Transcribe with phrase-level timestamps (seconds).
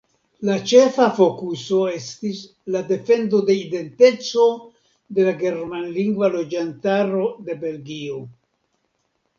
[0.47, 2.39] La ĉefa fokuso estis
[2.77, 4.47] la defendo de identeco
[5.19, 8.19] de la germanlingva loĝantaro de Belgio.